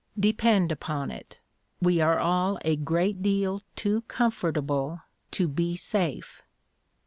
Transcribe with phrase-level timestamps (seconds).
[0.19, 1.39] Depend upon it,
[1.79, 6.41] we are all a great deal too comfortable to be safe.